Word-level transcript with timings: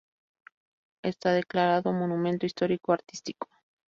Está 1.03 1.31
declarado 1.31 1.93
Monumento 1.93 2.47
Histórico 2.47 2.91
Artístico. 2.91 3.47